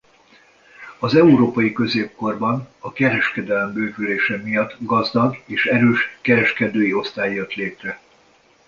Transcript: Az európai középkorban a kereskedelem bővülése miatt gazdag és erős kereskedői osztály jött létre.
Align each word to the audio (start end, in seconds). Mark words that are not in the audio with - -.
Az 0.99 1.15
európai 1.15 1.71
középkorban 1.73 2.69
a 2.79 2.93
kereskedelem 2.93 3.73
bővülése 3.73 4.37
miatt 4.37 4.75
gazdag 4.79 5.37
és 5.45 5.65
erős 5.65 6.17
kereskedői 6.21 6.93
osztály 6.93 7.33
jött 7.33 7.53
létre. 7.53 7.99